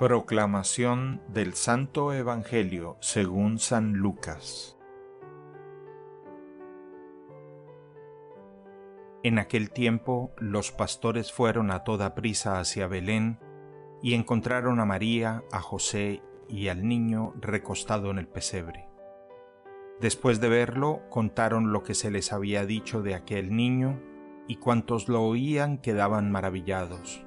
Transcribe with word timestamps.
Proclamación 0.00 1.20
del 1.28 1.52
Santo 1.52 2.14
Evangelio 2.14 2.96
según 3.00 3.58
San 3.58 3.92
Lucas 3.92 4.78
En 9.22 9.38
aquel 9.38 9.70
tiempo 9.70 10.32
los 10.38 10.72
pastores 10.72 11.32
fueron 11.32 11.70
a 11.70 11.84
toda 11.84 12.14
prisa 12.14 12.60
hacia 12.60 12.86
Belén 12.86 13.40
y 14.00 14.14
encontraron 14.14 14.80
a 14.80 14.86
María, 14.86 15.44
a 15.52 15.60
José 15.60 16.22
y 16.48 16.68
al 16.68 16.88
niño 16.88 17.34
recostado 17.38 18.10
en 18.10 18.16
el 18.16 18.26
pesebre. 18.26 18.88
Después 20.00 20.40
de 20.40 20.48
verlo, 20.48 21.02
contaron 21.10 21.74
lo 21.74 21.82
que 21.82 21.92
se 21.92 22.10
les 22.10 22.32
había 22.32 22.64
dicho 22.64 23.02
de 23.02 23.14
aquel 23.14 23.54
niño, 23.54 24.00
y 24.48 24.56
cuantos 24.56 25.10
lo 25.10 25.22
oían 25.24 25.76
quedaban 25.76 26.32
maravillados. 26.32 27.26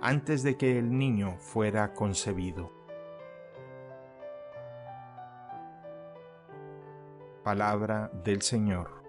antes 0.00 0.42
de 0.42 0.56
que 0.56 0.78
el 0.78 0.96
niño 0.96 1.36
fuera 1.38 1.92
concebido. 1.92 2.72
Palabra 7.44 8.10
del 8.24 8.42
Señor. 8.42 8.99